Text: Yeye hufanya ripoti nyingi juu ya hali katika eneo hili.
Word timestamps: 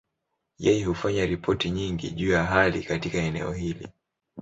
Yeye 0.59 0.83
hufanya 0.85 1.25
ripoti 1.25 1.69
nyingi 1.69 2.11
juu 2.11 2.31
ya 2.31 2.43
hali 2.45 2.83
katika 2.83 3.17
eneo 3.17 3.53
hili. 3.53 3.87